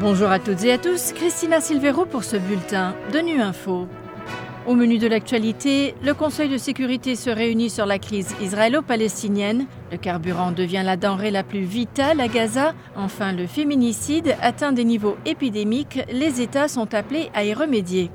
[0.00, 3.86] Bonjour à toutes et à tous, Christina Silvero pour ce bulletin de Nu Info.
[4.66, 9.66] Au menu de l'actualité, le Conseil de sécurité se réunit sur la crise israélo-palestinienne.
[9.92, 12.72] Le carburant devient la denrée la plus vitale à Gaza.
[12.96, 16.00] Enfin, le féminicide atteint des niveaux épidémiques.
[16.10, 18.10] Les États sont appelés à y remédier.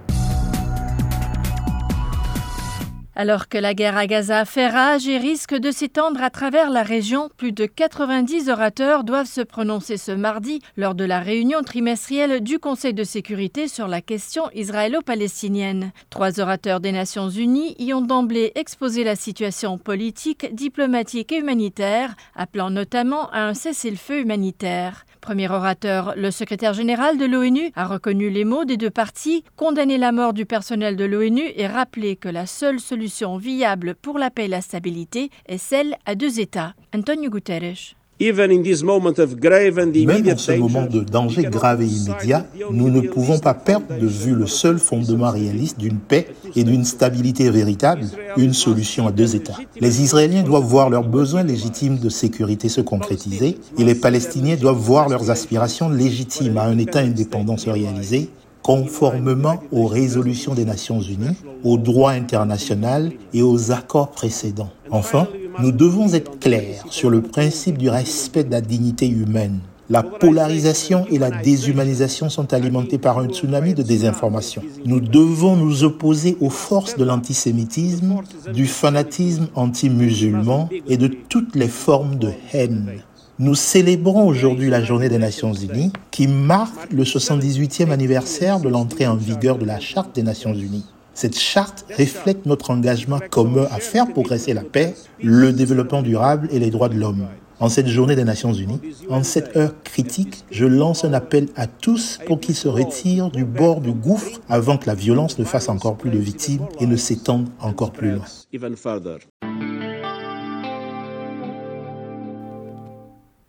[3.18, 6.84] Alors que la guerre à Gaza fait rage et risque de s'étendre à travers la
[6.84, 12.42] région, plus de 90 orateurs doivent se prononcer ce mardi lors de la réunion trimestrielle
[12.42, 15.94] du Conseil de sécurité sur la question israélo-palestinienne.
[16.10, 22.16] Trois orateurs des Nations Unies y ont d'emblée exposé la situation politique, diplomatique et humanitaire,
[22.36, 25.06] appelant notamment à un cessez-le-feu humanitaire.
[25.22, 29.98] Premier orateur, le secrétaire général de l'ONU a reconnu les mots des deux parties, condamné
[29.98, 33.05] la mort du personnel de l'ONU et rappelé que la seule solution
[33.40, 36.74] viable pour la paix et la stabilité est celle à deux États.
[36.94, 37.96] Antonio Guterres.
[38.18, 44.08] Même en ce moment de danger grave et immédiat, nous ne pouvons pas perdre de
[44.08, 48.06] vue le seul fondement réaliste d'une paix et d'une stabilité véritable,
[48.38, 49.58] une solution à deux États.
[49.82, 54.78] Les Israéliens doivent voir leurs besoins légitimes de sécurité se concrétiser et les Palestiniens doivent
[54.78, 58.30] voir leurs aspirations légitimes à un État indépendant se réaliser
[58.66, 64.72] conformément aux résolutions des Nations Unies, au droit international et aux accords précédents.
[64.90, 65.28] Enfin,
[65.60, 69.60] nous devons être clairs sur le principe du respect de la dignité humaine.
[69.92, 74.64] La polarisation et la déshumanisation sont alimentées par un tsunami de désinformation.
[74.84, 78.16] Nous devons nous opposer aux forces de l'antisémitisme,
[78.52, 82.94] du fanatisme anti-musulman et de toutes les formes de haine.
[83.38, 89.08] Nous célébrons aujourd'hui la journée des Nations Unies qui marque le 78e anniversaire de l'entrée
[89.08, 90.86] en vigueur de la Charte des Nations Unies.
[91.14, 96.60] Cette charte reflète notre engagement commun à faire progresser la paix, le développement durable et
[96.60, 97.28] les droits de l'homme.
[97.60, 101.68] En cette journée des Nations Unies, en cette heure critique, je lance un appel à
[101.68, 105.68] tous pour qu'ils se retirent du bord du gouffre avant que la violence ne fasse
[105.68, 108.26] encore plus de victimes et ne s'étende encore plus loin.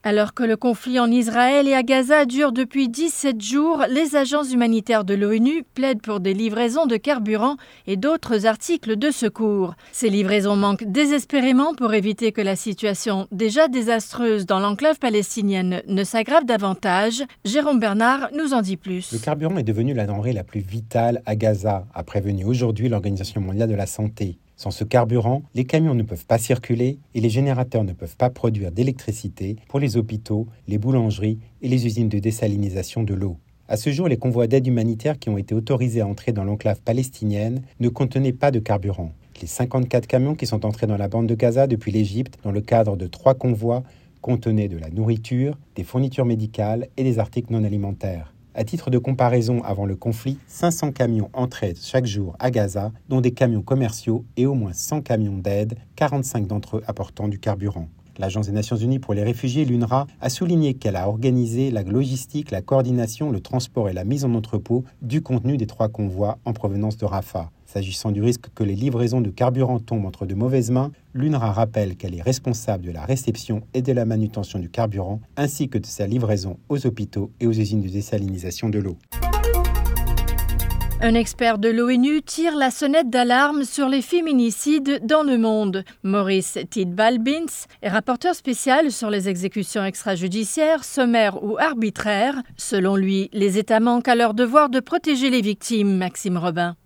[0.08, 4.52] Alors que le conflit en Israël et à Gaza dure depuis 17 jours, les agences
[4.52, 7.56] humanitaires de l'ONU plaident pour des livraisons de carburant
[7.88, 9.74] et d'autres articles de secours.
[9.90, 16.04] Ces livraisons manquent désespérément pour éviter que la situation déjà désastreuse dans l'enclave palestinienne ne
[16.04, 17.24] s'aggrave davantage.
[17.44, 19.10] Jérôme Bernard nous en dit plus.
[19.10, 23.40] Le carburant est devenu la denrée la plus vitale à Gaza, a prévenu aujourd'hui l'Organisation
[23.40, 24.38] mondiale de la santé.
[24.56, 28.30] Sans ce carburant, les camions ne peuvent pas circuler et les générateurs ne peuvent pas
[28.30, 33.36] produire d'électricité pour les hôpitaux, les boulangeries et les usines de désalinisation de l'eau.
[33.68, 36.80] À ce jour, les convois d'aide humanitaire qui ont été autorisés à entrer dans l'enclave
[36.80, 39.12] palestinienne ne contenaient pas de carburant.
[39.42, 42.62] Les 54 camions qui sont entrés dans la bande de Gaza depuis l'Égypte dans le
[42.62, 43.82] cadre de trois convois
[44.22, 48.32] contenaient de la nourriture, des fournitures médicales et des articles non alimentaires.
[48.58, 53.20] À titre de comparaison, avant le conflit, 500 camions entraient chaque jour à Gaza, dont
[53.20, 57.88] des camions commerciaux et au moins 100 camions d'aide, 45 d'entre eux apportant du carburant.
[58.18, 62.50] L'Agence des Nations Unies pour les réfugiés, l'UNRWA, a souligné qu'elle a organisé la logistique,
[62.50, 66.54] la coordination, le transport et la mise en entrepôt du contenu des trois convois en
[66.54, 67.50] provenance de Rafah.
[67.66, 71.96] S'agissant du risque que les livraisons de carburant tombent entre de mauvaises mains, l'UNRWA rappelle
[71.96, 75.86] qu'elle est responsable de la réception et de la manutention du carburant, ainsi que de
[75.86, 78.96] sa livraison aux hôpitaux et aux usines de désalinisation de l'eau.
[81.02, 85.84] Un expert de l'ONU tire la sonnette d'alarme sur les féminicides dans le monde.
[86.04, 92.42] Maurice Tidball-Bins est rapporteur spécial sur les exécutions extrajudiciaires, sommaires ou arbitraires.
[92.56, 96.76] Selon lui, les États manquent à leur devoir de protéger les victimes, Maxime Robin.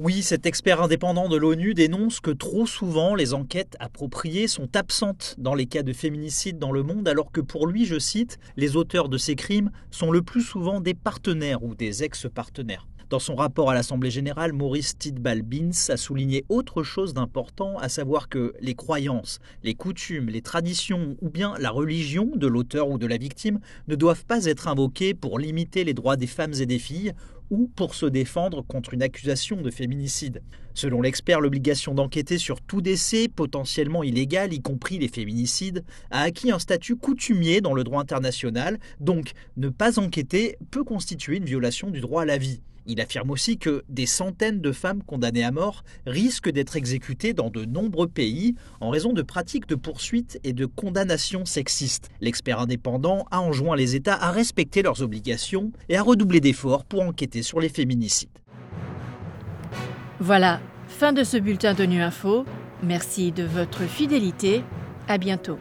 [0.00, 5.34] Oui, cet expert indépendant de l'ONU dénonce que trop souvent les enquêtes appropriées sont absentes
[5.38, 8.76] dans les cas de féminicide dans le monde, alors que pour lui, je cite, les
[8.76, 12.86] auteurs de ces crimes sont le plus souvent des partenaires ou des ex-partenaires.
[13.10, 18.28] Dans son rapport à l'Assemblée générale, Maurice Tidball-Bins a souligné autre chose d'important, à savoir
[18.28, 23.06] que les croyances, les coutumes, les traditions ou bien la religion de l'auteur ou de
[23.08, 26.78] la victime ne doivent pas être invoquées pour limiter les droits des femmes et des
[26.78, 27.14] filles
[27.50, 30.42] ou pour se défendre contre une accusation de féminicide.
[30.74, 36.52] Selon l'expert, l'obligation d'enquêter sur tout décès potentiellement illégal, y compris les féminicides, a acquis
[36.52, 41.90] un statut coutumier dans le droit international, donc ne pas enquêter peut constituer une violation
[41.90, 42.60] du droit à la vie.
[42.90, 47.50] Il affirme aussi que des centaines de femmes condamnées à mort risquent d'être exécutées dans
[47.50, 52.08] de nombreux pays en raison de pratiques de poursuite et de condamnations sexistes.
[52.22, 57.02] L'expert indépendant a enjoint les États à respecter leurs obligations et à redoubler d'efforts pour
[57.42, 58.28] sur les féminicides.
[60.20, 62.44] Voilà, fin de ce bulletin de Nu Info.
[62.82, 64.62] Merci de votre fidélité.
[65.08, 65.58] À bientôt.